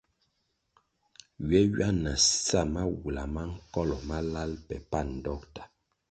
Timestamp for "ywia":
1.65-1.89